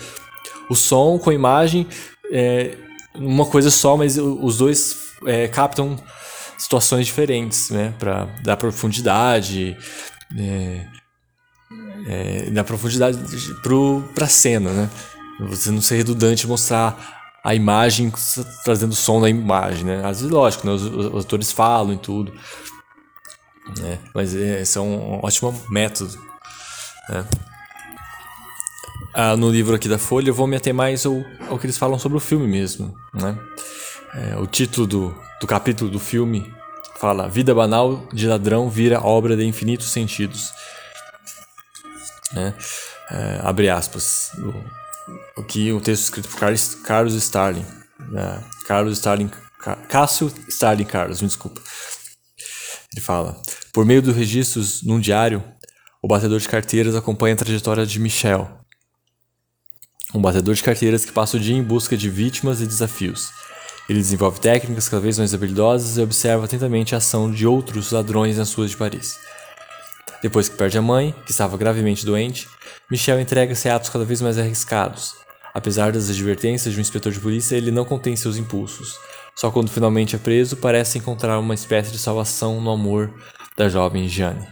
o 0.69 0.75
som 0.75 1.17
com 1.17 1.29
a 1.29 1.33
imagem, 1.33 1.87
é, 2.29 2.75
uma 3.15 3.45
coisa 3.45 3.71
só, 3.71 3.95
mas 3.95 4.17
os 4.17 4.57
dois 4.57 5.06
é, 5.25 5.47
captam 5.47 5.97
situações 6.57 7.05
diferentes, 7.05 7.69
né? 7.69 7.93
Para 7.97 8.25
dar 8.43 8.57
profundidade, 8.57 9.77
é, 10.37 10.85
é, 12.07 12.49
dar 12.51 12.63
profundidade 12.63 13.17
para 14.13 14.25
a 14.25 14.29
cena, 14.29 14.71
né? 14.71 14.89
Você 15.39 15.69
não 15.69 15.81
ser 15.81 15.97
redundante 15.97 16.47
mostrar 16.47 17.17
a 17.43 17.53
imagem 17.53 18.11
trazendo 18.63 18.91
o 18.91 18.95
som 18.95 19.21
da 19.21 19.29
imagem, 19.29 19.85
né? 19.85 19.99
Às 19.99 20.17
vezes, 20.17 20.29
lógico, 20.29 20.65
né? 20.67 20.73
os, 20.73 20.83
os 20.83 21.25
atores 21.25 21.51
falam 21.51 21.93
e 21.93 21.97
tudo, 21.97 22.33
né? 23.79 23.99
Mas 24.13 24.35
é, 24.35 24.61
esse 24.61 24.77
é 24.77 24.81
um 24.81 25.19
ótimo 25.23 25.53
método, 25.69 26.17
né? 27.09 27.25
Ah, 29.13 29.35
no 29.35 29.49
livro 29.49 29.75
aqui 29.75 29.87
da 29.87 29.97
Folha 29.97 30.29
eu 30.29 30.33
vou 30.33 30.45
me 30.45 30.55
ater 30.55 30.73
mais 30.73 31.05
ao, 31.05 31.23
ao 31.49 31.57
que 31.57 31.65
eles 31.65 31.77
falam 31.77 31.97
sobre 31.97 32.17
o 32.17 32.21
filme 32.21 32.47
mesmo, 32.47 32.93
né? 33.13 33.37
É, 34.17 34.35
o 34.35 34.47
título 34.47 34.87
do, 34.87 35.21
do 35.39 35.45
capítulo 35.45 35.91
do 35.91 35.99
filme 35.99 36.51
fala: 36.99 37.29
Vida 37.29 37.53
banal 37.53 38.09
de 38.11 38.25
ladrão 38.25 38.67
vira 38.67 38.99
obra 38.99 39.37
de 39.37 39.45
infinitos 39.45 39.91
sentidos. 39.91 40.51
Né? 42.33 42.51
É, 43.11 43.39
abre 43.43 43.69
aspas. 43.69 44.31
O, 45.35 45.41
o 45.41 45.43
que 45.43 45.71
o 45.71 45.79
texto 45.79 46.05
escrito 46.05 46.29
por 46.29 46.39
Carlos, 46.39 46.75
Carlos 46.83 47.13
Starling. 47.13 47.65
Né? 48.09 48.43
Carlos 48.65 48.97
Starling. 48.97 49.29
Cássio 49.87 50.33
Starling 50.47 50.85
Carlos, 50.85 51.21
me 51.21 51.27
desculpa. 51.27 51.61
Ele 52.91 53.01
fala: 53.01 53.39
Por 53.71 53.85
meio 53.85 54.01
dos 54.01 54.15
registros 54.15 54.81
num 54.81 54.99
diário, 54.99 55.43
o 56.01 56.07
batedor 56.07 56.39
de 56.39 56.49
carteiras 56.49 56.95
acompanha 56.95 57.35
a 57.35 57.37
trajetória 57.37 57.85
de 57.85 57.99
Michel, 57.99 58.49
um 60.15 60.21
batedor 60.21 60.55
de 60.55 60.63
carteiras 60.63 61.05
que 61.05 61.11
passa 61.11 61.37
o 61.37 61.39
dia 61.39 61.55
em 61.55 61.61
busca 61.61 61.95
de 61.95 62.09
vítimas 62.09 62.61
e 62.61 62.65
desafios. 62.65 63.29
Ele 63.89 63.99
desenvolve 63.99 64.41
técnicas 64.41 64.89
cada 64.89 65.01
vez 65.01 65.17
mais 65.17 65.33
habilidosas 65.33 65.97
e 65.97 66.01
observa 66.01 66.43
atentamente 66.43 66.93
a 66.93 66.97
ação 66.97 67.31
de 67.31 67.47
outros 67.47 67.91
ladrões 67.91 68.37
nas 68.37 68.53
ruas 68.53 68.71
de 68.71 68.77
Paris. 68.77 69.17
Depois 70.21 70.49
que 70.49 70.57
perde 70.57 70.77
a 70.77 70.81
mãe, 70.81 71.15
que 71.25 71.31
estava 71.31 71.55
gravemente 71.57 72.05
doente, 72.05 72.49
Michel 72.91 73.19
entrega-se 73.19 73.69
a 73.69 73.75
atos 73.75 73.89
cada 73.89 74.03
vez 74.03 74.21
mais 74.21 74.37
arriscados. 74.37 75.15
Apesar 75.53 75.91
das 75.91 76.09
advertências 76.09 76.73
de 76.73 76.79
um 76.79 76.81
inspetor 76.81 77.13
de 77.13 77.19
polícia, 77.19 77.55
ele 77.55 77.71
não 77.71 77.85
contém 77.85 78.15
seus 78.15 78.35
impulsos. 78.35 78.99
Só 79.35 79.49
quando 79.51 79.69
finalmente 79.69 80.15
é 80.15 80.19
preso, 80.19 80.57
parece 80.57 80.97
encontrar 80.97 81.39
uma 81.39 81.53
espécie 81.53 81.91
de 81.91 81.97
salvação 81.97 82.59
no 82.59 82.71
amor 82.71 83.13
da 83.55 83.69
jovem 83.69 84.07
Jeanne. 84.07 84.47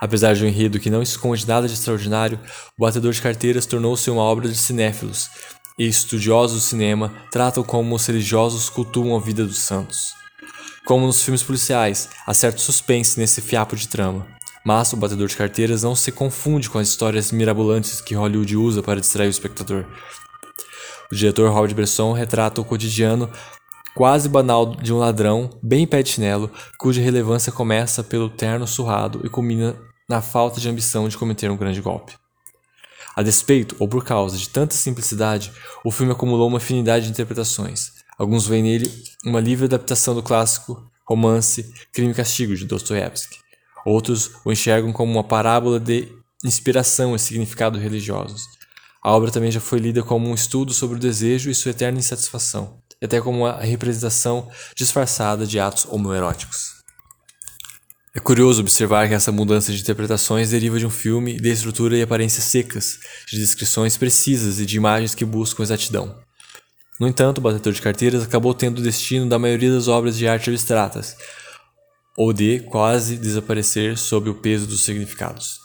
Apesar 0.00 0.34
de 0.34 0.42
um 0.44 0.48
enredo 0.48 0.80
que 0.80 0.90
não 0.90 1.02
esconde 1.02 1.46
nada 1.46 1.68
de 1.68 1.74
extraordinário, 1.74 2.40
o 2.76 2.82
Batedor 2.82 3.12
de 3.12 3.20
Carteiras 3.20 3.66
tornou-se 3.66 4.10
uma 4.10 4.22
obra 4.22 4.48
de 4.48 4.56
cinéfilos 4.56 5.28
e 5.80 5.88
estudiosos 5.88 6.58
do 6.58 6.60
cinema 6.60 7.10
tratam 7.30 7.64
como 7.64 7.94
os 7.94 8.06
religiosos 8.06 8.68
cultuam 8.68 9.16
a 9.16 9.18
vida 9.18 9.46
dos 9.46 9.60
santos. 9.60 10.12
Como 10.84 11.06
nos 11.06 11.22
filmes 11.22 11.42
policiais, 11.42 12.10
há 12.26 12.34
certo 12.34 12.60
suspense 12.60 13.18
nesse 13.18 13.40
fiapo 13.40 13.74
de 13.74 13.88
trama. 13.88 14.26
Mas 14.62 14.92
o 14.92 14.96
batedor 14.98 15.26
de 15.26 15.36
carteiras 15.36 15.82
não 15.82 15.94
se 15.94 16.12
confunde 16.12 16.68
com 16.68 16.78
as 16.78 16.88
histórias 16.88 17.32
mirabolantes 17.32 18.02
que 18.02 18.14
Hollywood 18.14 18.58
usa 18.58 18.82
para 18.82 19.00
distrair 19.00 19.28
o 19.28 19.30
espectador. 19.30 19.86
O 21.10 21.14
diretor 21.14 21.50
Howard 21.50 21.74
Bresson 21.74 22.12
retrata 22.12 22.60
o 22.60 22.64
cotidiano 22.64 23.30
quase 23.94 24.28
banal 24.28 24.76
de 24.76 24.92
um 24.92 24.98
ladrão, 24.98 25.48
bem 25.62 25.86
pé 25.86 26.02
de 26.02 26.10
chinelo, 26.10 26.50
cuja 26.78 27.00
relevância 27.00 27.50
começa 27.50 28.04
pelo 28.04 28.28
terno 28.28 28.66
surrado 28.66 29.22
e 29.24 29.30
culmina 29.30 29.76
na 30.06 30.20
falta 30.20 30.60
de 30.60 30.68
ambição 30.68 31.08
de 31.08 31.16
cometer 31.16 31.50
um 31.50 31.56
grande 31.56 31.80
golpe. 31.80 32.20
A 33.20 33.22
despeito 33.22 33.76
ou 33.78 33.86
por 33.86 34.02
causa 34.02 34.38
de 34.38 34.48
tanta 34.48 34.74
simplicidade, 34.74 35.52
o 35.84 35.90
filme 35.90 36.10
acumulou 36.10 36.48
uma 36.48 36.56
afinidade 36.56 37.04
de 37.04 37.10
interpretações. 37.10 37.92
Alguns 38.16 38.46
veem 38.46 38.62
nele 38.62 38.90
uma 39.22 39.38
livre 39.38 39.66
adaptação 39.66 40.14
do 40.14 40.22
clássico 40.22 40.90
romance 41.06 41.70
Crime 41.92 42.12
e 42.12 42.14
Castigo 42.14 42.56
de 42.56 42.64
Dostoiévski. 42.64 43.36
Outros 43.84 44.30
o 44.42 44.50
enxergam 44.50 44.90
como 44.90 45.12
uma 45.12 45.22
parábola 45.22 45.78
de 45.78 46.08
inspiração 46.42 47.14
e 47.14 47.18
significado 47.18 47.78
religiosos. 47.78 48.40
A 49.04 49.12
obra 49.12 49.30
também 49.30 49.50
já 49.50 49.60
foi 49.60 49.80
lida 49.80 50.02
como 50.02 50.26
um 50.26 50.34
estudo 50.34 50.72
sobre 50.72 50.96
o 50.96 50.98
desejo 50.98 51.50
e 51.50 51.54
sua 51.54 51.72
eterna 51.72 51.98
insatisfação, 51.98 52.78
e 53.02 53.04
até 53.04 53.20
como 53.20 53.40
uma 53.40 53.60
representação 53.60 54.48
disfarçada 54.74 55.46
de 55.46 55.60
atos 55.60 55.84
homoeróticos. 55.90 56.79
É 58.20 58.22
curioso 58.22 58.60
observar 58.60 59.08
que 59.08 59.14
essa 59.14 59.32
mudança 59.32 59.72
de 59.72 59.80
interpretações 59.80 60.50
deriva 60.50 60.78
de 60.78 60.84
um 60.84 60.90
filme 60.90 61.40
de 61.40 61.48
estrutura 61.48 61.96
e 61.96 62.02
aparências 62.02 62.44
secas, 62.44 62.98
de 63.26 63.38
descrições 63.38 63.96
precisas 63.96 64.60
e 64.60 64.66
de 64.66 64.76
imagens 64.76 65.14
que 65.14 65.24
buscam 65.24 65.62
exatidão. 65.62 66.14
No 67.00 67.08
entanto, 67.08 67.38
o 67.38 67.40
Batedor 67.40 67.72
de 67.72 67.80
Carteiras 67.80 68.22
acabou 68.22 68.52
tendo 68.52 68.78
o 68.80 68.82
destino 68.82 69.26
da 69.26 69.38
maioria 69.38 69.72
das 69.72 69.88
obras 69.88 70.18
de 70.18 70.28
arte 70.28 70.50
abstratas, 70.50 71.16
ou 72.14 72.30
de 72.30 72.60
quase 72.70 73.16
desaparecer 73.16 73.96
sob 73.96 74.28
o 74.28 74.34
peso 74.34 74.66
dos 74.66 74.84
significados. 74.84 75.58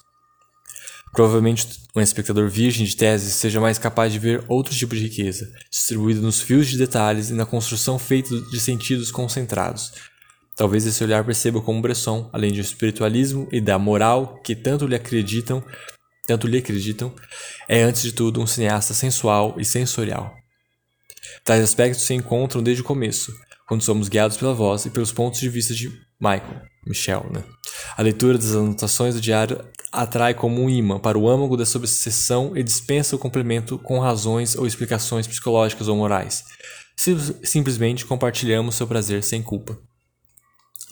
Provavelmente 1.12 1.68
um 1.94 2.00
espectador 2.00 2.50
virgem 2.50 2.86
de 2.86 2.96
teses 2.96 3.34
seja 3.34 3.60
mais 3.60 3.78
capaz 3.78 4.14
de 4.14 4.20
ver 4.20 4.46
outro 4.48 4.74
tipo 4.74 4.96
de 4.96 5.02
riqueza, 5.02 5.46
distribuída 5.70 6.22
nos 6.22 6.40
fios 6.40 6.68
de 6.68 6.78
detalhes 6.78 7.30
e 7.30 7.34
na 7.34 7.46
construção 7.46 8.00
feita 8.00 8.30
de 8.50 8.60
sentidos 8.62 9.12
concentrados, 9.12 9.92
Talvez 10.56 10.86
esse 10.86 11.04
olhar 11.04 11.24
perceba 11.26 11.62
como 11.62 11.82
Bresson, 11.82 12.30
além 12.32 12.54
do 12.54 12.60
espiritualismo 12.60 13.48
e 13.52 13.60
da 13.60 13.78
moral 13.78 14.40
que 14.42 14.56
tanto 14.56 14.88
lhe 14.88 14.96
acreditam, 14.96 15.62
tanto 16.26 16.48
lhe 16.48 16.58
acreditam, 16.58 17.14
é 17.68 17.84
antes 17.84 18.02
de 18.02 18.14
tudo 18.14 18.42
um 18.42 18.48
cineasta 18.48 18.94
sensual 18.94 19.56
e 19.60 19.66
sensorial. 19.66 20.34
Tais 21.44 21.62
aspectos 21.62 22.04
se 22.04 22.14
encontram 22.14 22.64
desde 22.64 22.82
o 22.82 22.86
começo, 22.86 23.34
quando 23.68 23.84
somos 23.84 24.08
guiados 24.08 24.38
pela 24.38 24.54
voz 24.54 24.86
e 24.86 24.90
pelos 24.90 25.12
pontos 25.12 25.40
de 25.40 25.50
vista 25.50 25.74
de 25.74 25.90
Michael, 26.20 26.62
Michel. 26.88 27.26
Né? 27.32 27.44
A 27.98 28.02
leitura 28.02 28.38
das 28.38 28.56
anotações 28.56 29.14
do 29.14 29.22
diário 29.22 29.64
atrai 29.92 30.34
como 30.34 30.62
um 30.62 30.70
imã 30.70 31.00
para 31.00 31.18
o 31.18 31.28
âmago 31.30 31.58
dessa 31.58 31.78
obsessão 31.78 32.56
e 32.56 32.64
dispensa 32.64 33.16
o 33.16 33.20
complemento 33.20 33.78
com 33.78 34.00
razões 34.00 34.56
ou 34.56 34.66
explicações 34.66 35.28
psicológicas 35.28 35.88
ou 35.88 35.98
morais. 35.98 36.44
Simplesmente 37.44 38.06
compartilhamos 38.06 38.76
seu 38.76 38.88
prazer 38.88 39.24
sem 39.24 39.44
culpa. 39.44 39.78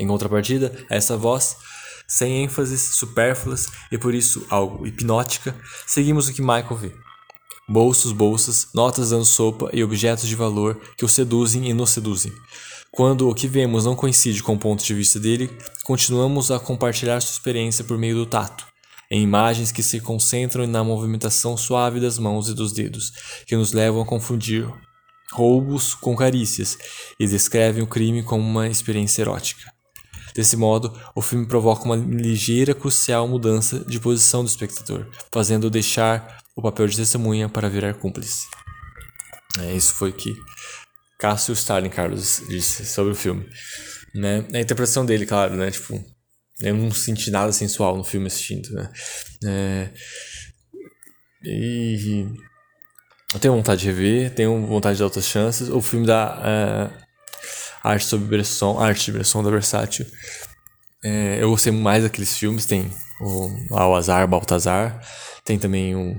Em 0.04 0.08
contrapartida, 0.08 0.86
essa 0.90 1.16
voz, 1.16 1.56
sem 2.06 2.44
ênfases 2.44 2.96
supérfluas 2.96 3.70
e 3.90 3.98
por 3.98 4.14
isso 4.14 4.46
algo 4.50 4.86
hipnótica, 4.86 5.56
seguimos 5.88 6.28
o 6.28 6.34
que 6.34 6.42
Michael 6.42 6.76
vê. 6.76 6.92
Bolsos, 7.70 8.12
bolsas, 8.12 8.68
notas 8.76 9.12
dando 9.12 9.24
sopa 9.24 9.70
e 9.72 9.82
objetos 9.82 10.28
de 10.28 10.36
valor 10.36 10.78
que 10.98 11.06
o 11.06 11.08
seduzem 11.08 11.70
e 11.70 11.74
nos 11.74 11.92
seduzem. 11.92 12.34
Quando 12.92 13.30
o 13.30 13.34
que 13.34 13.48
vemos 13.48 13.86
não 13.86 13.96
coincide 13.96 14.44
com 14.44 14.56
o 14.56 14.60
ponto 14.60 14.84
de 14.84 14.94
vista 14.94 15.22
dele, 15.22 15.50
continuamos 15.86 16.52
a 16.52 16.60
compartilhar 16.60 17.22
sua 17.22 17.32
experiência 17.32 17.86
por 17.86 17.98
meio 17.98 18.16
do 18.16 18.26
tato, 18.26 18.68
em 19.10 19.24
imagens 19.24 19.72
que 19.72 19.82
se 19.82 20.02
concentram 20.02 20.68
na 20.68 20.84
movimentação 20.84 21.56
suave 21.56 22.02
das 22.02 22.20
mãos 22.20 22.50
e 22.50 22.54
dos 22.54 22.74
dedos, 22.74 23.14
que 23.48 23.56
nos 23.56 23.72
levam 23.72 24.02
a 24.02 24.06
confundir 24.06 24.70
roubos 25.32 25.96
com 25.96 26.14
carícias 26.14 26.78
e 27.18 27.26
descrevem 27.26 27.82
o 27.82 27.88
crime 27.88 28.22
como 28.22 28.44
uma 28.44 28.68
experiência 28.68 29.22
erótica. 29.22 29.73
Desse 30.36 30.58
modo, 30.58 30.98
o 31.16 31.22
filme 31.22 31.46
provoca 31.46 31.84
uma 31.86 31.96
ligeira, 31.96 32.74
crucial 32.74 33.28
mudança 33.28 33.80
de 33.80 34.00
posição 34.00 34.44
do 34.44 34.48
espectador, 34.48 35.08
fazendo-o 35.32 35.70
deixar 35.70 36.40
o 36.56 36.62
papel 36.62 36.88
de 36.88 36.98
testemunha 36.98 37.48
para 37.48 37.70
virar 37.70 37.94
cúmplice. 37.94 38.46
É, 39.60 39.74
isso 39.74 39.94
foi 39.94 40.12
que 40.12 40.36
Cássio 41.20 41.54
Stalin 41.54 41.90
Carlos 41.90 42.42
disse 42.50 42.86
sobre 42.86 43.14
o 43.14 43.16
filme. 43.16 43.48
Né? 44.14 44.46
A 44.54 44.60
interpretação 44.60 45.06
dele, 45.06 45.26
claro, 45.26 45.56
né? 45.56 45.72
Tipo, 45.72 46.04
eu 46.62 46.76
não 46.76 46.92
senti 46.92 47.32
nada 47.32 47.52
sensual 47.52 47.98
no 47.98 48.04
filme 48.04 48.28
assistindo, 48.28 48.70
né? 48.72 48.92
É, 49.46 49.90
e 51.44 52.26
eu 53.34 53.40
tenho 53.40 53.56
vontade 53.56 53.82
de 53.82 53.88
rever, 53.88 54.34
tenho 54.34 54.66
vontade 54.66 54.96
de 54.96 55.00
dar 55.00 55.06
outras 55.06 55.26
chances. 55.26 55.70
O 55.70 55.82
filme 55.82 56.06
da 56.06 56.38
uh, 56.40 57.03
Arte 57.84 58.06
sobre 58.06 58.28
Bresson, 58.28 58.80
Arte 58.80 59.06
de 59.06 59.12
Bresson 59.14 59.44
da 59.44 59.50
Versátil. 59.50 60.06
É, 61.04 61.38
eu 61.42 61.50
gostei 61.50 61.72
mais 61.72 62.04
daqueles 62.04 62.38
filmes. 62.38 62.66
Tem 62.66 62.90
o, 63.20 63.50
o 63.72 63.96
Azar, 63.96 64.28
Baltazar. 64.28 65.02
Tem 65.44 65.60
também 65.60 65.96
o, 65.96 66.16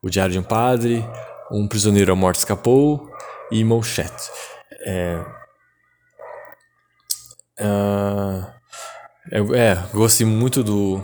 o 0.00 0.08
Diário 0.08 0.32
de 0.32 0.38
um 0.38 0.42
Padre. 0.42 1.04
Um 1.50 1.66
Prisioneiro 1.66 2.12
à 2.12 2.16
Morte 2.16 2.38
Escapou. 2.38 3.10
E 3.50 3.64
Mouchet. 3.64 4.12
É, 4.84 5.24
uh, 7.60 8.52
é, 9.54 9.76
gostei 9.92 10.26
muito 10.26 10.64
do 10.64 11.00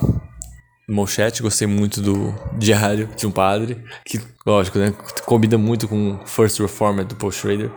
Mouchet, 0.88 1.43
gostei 1.43 1.67
muito 1.69 2.00
do 2.00 2.35
Diário 2.57 3.09
de 3.15 3.27
um 3.27 3.31
Padre, 3.31 3.83
que, 4.05 4.21
lógico, 4.45 4.79
né, 4.79 4.93
combina 5.25 5.59
muito 5.59 5.87
com 5.87 6.19
First 6.27 6.59
Reformer 6.59 7.05
do 7.05 7.15
Paul 7.15 7.31
Schrader. 7.31 7.71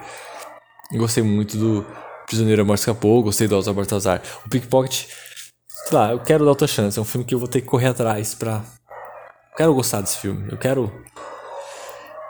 Gostei 0.93 1.23
muito 1.23 1.57
do 1.57 1.85
Prisioneiro 2.25 2.65
Morte 2.65 2.81
Escapou, 2.81 3.23
gostei 3.23 3.47
do 3.47 3.55
Alta 3.55 3.73
Baltazar. 3.73 4.21
O 4.45 4.49
Pickpocket, 4.49 5.05
sei 5.85 5.97
lá, 5.97 6.11
eu 6.11 6.19
quero 6.19 6.43
dar 6.43 6.51
outra 6.51 6.67
chance. 6.67 6.97
É 6.97 7.01
um 7.01 7.05
filme 7.05 7.25
que 7.25 7.33
eu 7.33 7.39
vou 7.39 7.47
ter 7.47 7.61
que 7.61 7.67
correr 7.67 7.87
atrás 7.87 8.35
pra. 8.35 8.63
Eu 9.51 9.57
quero 9.57 9.73
gostar 9.73 10.01
desse 10.01 10.17
filme. 10.17 10.49
Eu 10.51 10.57
quero. 10.57 10.91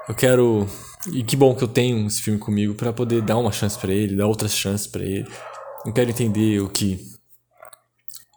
Eu 0.08 0.16
quero. 0.16 0.68
E 1.12 1.24
que 1.24 1.36
bom 1.36 1.56
que 1.56 1.64
eu 1.64 1.68
tenho 1.68 2.06
esse 2.06 2.22
filme 2.22 2.40
comigo 2.40 2.76
para 2.76 2.94
poder 2.94 3.22
dar 3.22 3.38
uma 3.38 3.52
chance 3.52 3.78
para 3.78 3.92
ele, 3.92 4.16
dar 4.16 4.28
outras 4.28 4.56
chances 4.56 4.88
para 4.88 5.04
ele. 5.04 5.28
Eu 5.86 5.94
quero 5.94 6.10
entender 6.10 6.62
o 6.62 6.70
que. 6.70 7.00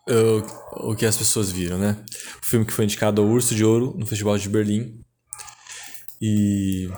O, 0.07 0.91
o 0.91 0.97
que 0.97 1.07
as 1.07 1.17
pessoas 1.17 1.51
viram, 1.51 1.79
né? 1.79 1.97
O 2.43 2.47
filme 2.47 2.65
que 2.65 2.73
foi 2.73 2.85
indicado 2.85 3.23
ao 3.23 3.29
Urso 3.29 3.55
de 3.55 3.65
Ouro 3.65 3.95
no 3.97 4.07
Festival 4.07 4.37
de 4.39 4.49
Berlim. 4.49 5.01
E 6.21 6.89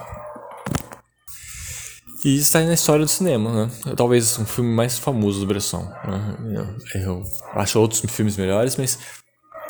e 2.27 2.39
está 2.39 2.61
na 2.61 2.75
história 2.75 3.05
do 3.05 3.09
cinema, 3.09 3.67
né? 3.67 3.73
Talvez 3.97 4.37
um 4.37 4.45
filme 4.45 4.69
mais 4.69 4.99
famoso 4.99 5.39
do 5.39 5.47
Bresson. 5.47 5.89
Né? 6.05 6.69
Eu 6.93 7.23
acho 7.55 7.79
outros 7.79 8.01
filmes 8.11 8.37
melhores, 8.37 8.75
mas 8.75 8.99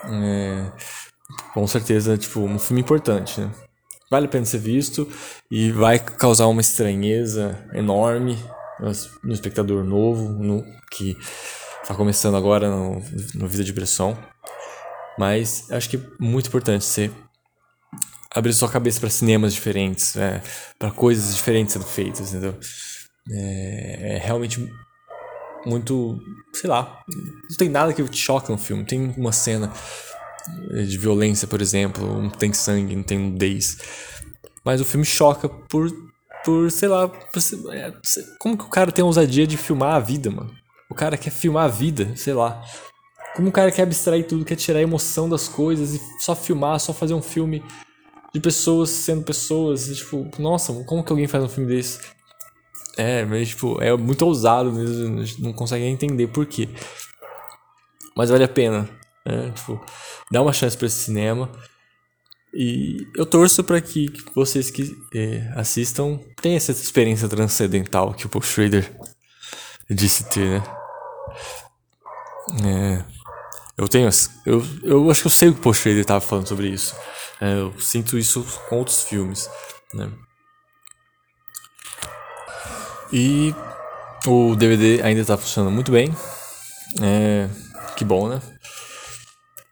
é, 0.06 0.72
com 1.52 1.66
certeza, 1.66 2.16
tipo, 2.16 2.40
um 2.40 2.58
filme 2.58 2.80
importante, 2.80 3.42
né? 3.42 3.50
Vale 4.10 4.25
a 4.25 4.28
pena 4.30 4.46
ser 4.46 4.56
visto 4.56 5.06
e 5.50 5.70
vai 5.70 5.98
causar 5.98 6.46
uma 6.46 6.62
estranheza 6.62 7.62
enorme 7.75 8.42
no 9.22 9.34
espectador 9.34 9.84
novo, 9.84 10.26
no, 10.42 10.64
que 10.90 11.14
está 11.82 11.94
começando 11.94 12.38
agora 12.38 12.70
no, 12.70 13.02
no 13.34 13.46
Vida 13.46 13.64
de 13.64 13.72
Bresson. 13.75 14.16
Mas 15.18 15.70
acho 15.70 15.90
que 15.90 15.98
é 15.98 16.00
muito 16.18 16.48
importante 16.48 16.86
ser 16.86 17.12
abrir 18.36 18.52
sua 18.52 18.68
cabeça 18.68 19.00
para 19.00 19.08
cinemas 19.08 19.54
diferentes, 19.54 20.14
é, 20.14 20.42
para 20.78 20.90
coisas 20.90 21.34
diferentes 21.34 21.72
sendo 21.72 21.86
feitas, 21.86 22.30
entendeu? 22.30 22.54
É, 23.32 24.16
é, 24.16 24.18
realmente 24.18 24.70
muito, 25.64 26.20
sei 26.52 26.68
lá, 26.68 27.02
não 27.49 27.56
tem 27.56 27.70
nada 27.70 27.94
que 27.94 28.04
te 28.04 28.18
choque 28.18 28.52
no 28.52 28.58
filme. 28.58 28.84
Tem 28.84 29.14
uma 29.16 29.32
cena 29.32 29.72
de 30.70 30.99
violência, 30.99 31.49
por 31.49 31.62
exemplo, 31.62 32.22
não 32.22 32.30
tem 32.30 32.52
sangue, 32.52 32.94
não 32.94 33.02
tem 33.02 33.18
nudez. 33.18 33.78
Mas 34.62 34.82
o 34.82 34.84
filme 34.84 35.06
choca 35.06 35.49
por, 35.49 35.90
por 36.44 36.70
sei 36.70 36.88
lá, 36.88 37.08
por, 37.08 37.42
é, 37.72 37.92
como 38.38 38.56
que 38.56 38.64
o 38.64 38.68
cara 38.68 38.92
tem 38.92 39.02
a 39.02 39.06
ousadia 39.06 39.46
de 39.46 39.56
filmar 39.56 39.94
a 39.94 40.00
vida, 40.00 40.30
mano? 40.30 40.54
O 40.90 40.94
cara 40.94 41.16
quer 41.16 41.30
filmar 41.30 41.64
a 41.64 41.68
vida, 41.68 42.14
sei 42.14 42.34
lá. 42.34 42.62
Como 43.34 43.49
o 43.49 43.52
cara 43.52 43.72
quer 43.72 43.82
abstrair 43.82 44.26
tudo, 44.26 44.44
quer 44.44 44.56
tirar 44.56 44.78
a 44.78 44.82
emoção 44.82 45.28
das 45.28 45.49
coisas 45.49 45.94
e 45.94 46.00
só 46.20 46.36
filmar, 46.36 46.78
só 46.78 46.92
fazer 46.92 47.14
um 47.14 47.22
filme 47.22 47.62
de 48.36 48.40
pessoas 48.40 48.90
sendo 48.90 49.22
pessoas. 49.22 49.88
E, 49.88 49.94
tipo, 49.94 50.28
nossa, 50.38 50.72
como 50.84 51.02
que 51.02 51.10
alguém 51.10 51.26
faz 51.26 51.42
um 51.42 51.49
filme 51.49 51.75
desse? 51.75 51.99
É, 52.96 53.25
mas, 53.25 53.49
tipo, 53.49 53.80
é 53.82 53.96
muito 53.96 54.22
ousado 54.22 54.70
mesmo. 54.72 55.20
A 55.20 55.25
gente 55.25 55.42
não 55.42 55.54
consegue 55.54 55.84
entender 55.84 56.26
por 56.26 56.44
quê. 56.44 56.68
Mas 58.14 58.28
vale 58.28 58.44
a 58.44 58.49
pena. 58.49 58.88
Né? 59.25 59.52
Tipo, 59.54 59.80
dá 60.30 60.42
uma 60.42 60.52
chance 60.52 60.76
para 60.76 60.86
esse 60.86 61.04
cinema. 61.04 61.50
E 62.52 63.06
eu 63.16 63.25
torço 63.25 63.64
para 63.64 63.80
que 63.80 64.12
vocês 64.34 64.70
que 64.70 64.94
é, 65.14 65.50
assistam 65.56 66.18
tenham 66.40 66.56
essa 66.56 66.72
experiência 66.72 67.28
transcendental 67.28 68.14
que 68.14 68.26
o 68.26 68.28
Paul 68.28 68.42
Schrader 68.42 68.90
disse 69.90 70.25
ter, 70.28 70.62
né? 72.62 73.04
É, 73.04 73.16
eu 73.76 73.88
tenho. 73.88 74.08
Eu, 74.46 74.64
eu 74.82 75.10
acho 75.10 75.20
que 75.22 75.26
eu 75.26 75.30
sei 75.30 75.49
o 75.49 75.52
que 75.52 75.60
o 75.60 75.62
Paul 75.62 75.75
Schrader 75.75 76.00
estava 76.00 76.20
falando 76.20 76.49
sobre 76.49 76.68
isso. 76.68 76.94
É, 77.40 77.58
eu 77.58 77.78
sinto 77.80 78.18
isso 78.18 78.42
com 78.68 78.78
outros 78.78 79.02
filmes, 79.02 79.49
né? 79.92 80.10
E 83.12 83.54
o 84.26 84.56
DVD 84.56 85.02
ainda 85.02 85.20
está 85.20 85.36
funcionando 85.36 85.72
muito 85.72 85.92
bem. 85.92 86.14
É, 87.02 87.49
que 87.96 88.04
bom, 88.04 88.28
né? 88.28 88.40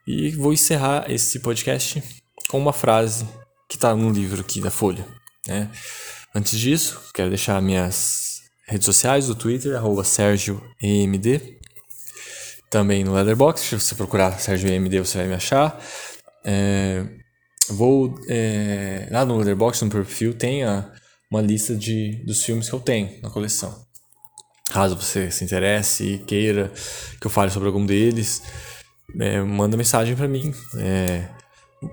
E 0.07 0.31
vou 0.33 0.53
encerrar 0.53 1.11
esse 1.11 1.41
podcast 1.41 2.03
com 2.49 2.59
uma 2.59 2.73
frase 2.73 3.27
que 3.69 3.77
está 3.77 3.95
no 3.95 4.11
livro 4.11 4.41
aqui 4.41 4.61
da 4.61 4.71
Folha. 4.71 5.07
Né? 5.47 5.71
Antes 6.35 6.59
disso, 6.59 7.01
quero 7.15 7.31
deixar 7.31 7.61
minhas 7.63 8.43
redes 8.67 8.85
sociais, 8.85 9.29
o 9.31 9.35
Twitter, 9.35 9.75
arroba 9.77 10.05
SérgioEMD. 10.05 11.59
Também 12.71 13.05
no 13.05 13.15
Leatherbox, 13.15 13.61
se 13.61 13.79
você 13.79 13.95
procurar 13.95 14.41
Sérgio 14.41 14.69
EMD 14.69 14.99
você 14.99 15.19
vai 15.19 15.29
me 15.29 15.35
achar. 15.35 15.81
É, 16.45 17.05
vou 17.71 18.19
é, 18.29 19.09
lá 19.11 19.25
no 19.25 19.37
Letterboxd, 19.37 19.85
no 19.85 19.91
perfil, 19.91 20.35
tem 20.35 20.65
a, 20.65 20.91
uma 21.31 21.41
lista 21.41 21.75
de, 21.75 22.23
dos 22.25 22.43
filmes 22.43 22.69
que 22.69 22.75
eu 22.75 22.81
tenho 22.81 23.21
na 23.23 23.31
coleção. 23.31 23.85
Caso 24.71 24.97
você 24.97 25.31
se 25.31 25.45
interesse 25.45 26.05
e 26.05 26.19
queira 26.19 26.73
que 27.21 27.27
eu 27.27 27.31
fale 27.31 27.51
sobre 27.51 27.69
algum 27.69 27.85
deles, 27.85 28.43
é, 29.21 29.41
manda 29.41 29.77
mensagem 29.77 30.17
para 30.17 30.27
mim 30.27 30.53
é, 30.79 31.29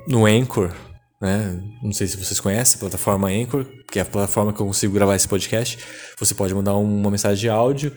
no 0.08 0.26
Anchor, 0.26 0.74
né? 1.22 1.62
Não 1.84 1.94
sei 1.94 2.08
se 2.08 2.18
vocês 2.18 2.40
conhecem 2.40 2.78
a 2.78 2.80
plataforma 2.80 3.30
Anchor, 3.30 3.66
que 3.92 4.00
é 4.00 4.02
a 4.02 4.06
plataforma 4.06 4.52
que 4.52 4.60
eu 4.60 4.66
consigo 4.66 4.94
gravar 4.94 5.16
esse 5.16 5.28
podcast. 5.28 5.78
Você 6.18 6.34
pode 6.34 6.54
mandar 6.56 6.76
uma 6.76 7.12
mensagem 7.12 7.40
de 7.40 7.50
áudio 7.50 7.96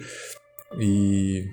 e 0.78 1.46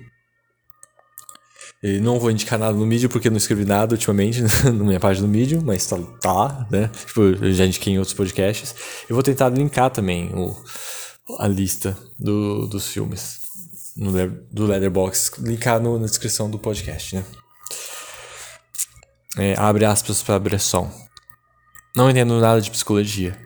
e 1.82 1.98
não 1.98 2.20
vou 2.20 2.30
indicar 2.30 2.58
nada 2.58 2.72
no 2.72 2.86
Medium 2.86 3.08
porque 3.08 3.28
não 3.28 3.36
escrevi 3.36 3.64
nada 3.64 3.94
ultimamente 3.94 4.40
na 4.64 4.84
minha 4.84 5.00
página 5.00 5.26
do 5.26 5.32
Medium, 5.32 5.62
mas 5.64 5.84
tá, 5.84 5.98
tá 6.20 6.32
lá, 6.32 6.66
né? 6.70 6.88
Tipo, 7.06 7.22
eu 7.22 7.52
já 7.52 7.66
indiquei 7.66 7.92
em 7.92 7.98
outros 7.98 8.14
podcasts. 8.14 8.74
Eu 9.08 9.16
vou 9.16 9.22
tentar 9.22 9.48
linkar 9.48 9.90
também 9.90 10.30
o, 10.32 10.56
a 11.40 11.48
lista 11.48 11.98
do, 12.18 12.68
dos 12.68 12.86
filmes 12.86 13.40
no, 13.96 14.12
do 14.52 14.66
Leatherbox, 14.66 15.32
linkar 15.38 15.80
no, 15.80 15.98
na 15.98 16.06
descrição 16.06 16.48
do 16.48 16.58
podcast, 16.58 17.16
né? 17.16 17.24
É, 19.38 19.54
abre 19.58 19.84
aspas 19.84 20.22
para 20.22 20.38
Bresson. 20.38 20.88
Não 21.96 22.08
entendo 22.08 22.40
nada 22.40 22.60
de 22.60 22.70
psicologia. 22.70 23.36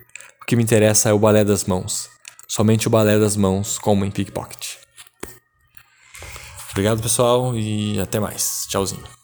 O 0.42 0.44
que 0.44 0.56
me 0.56 0.62
interessa 0.62 1.08
é 1.08 1.12
o 1.12 1.18
balé 1.18 1.42
das 1.42 1.64
mãos. 1.64 2.10
Somente 2.46 2.86
o 2.86 2.90
balé 2.90 3.18
das 3.18 3.34
mãos, 3.34 3.78
como 3.78 4.04
em 4.04 4.10
pickpocket. 4.10 4.85
Obrigado, 6.76 7.00
pessoal, 7.00 7.56
e 7.56 7.98
até 7.98 8.20
mais. 8.20 8.66
Tchauzinho. 8.68 9.15